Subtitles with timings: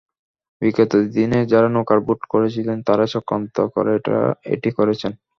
[0.61, 3.93] বিগত দিনে যাঁরা নৌকার ভোট করেছিলেন, তাঁরাই চক্রান্ত করে
[4.53, 5.11] এটি করেছেন।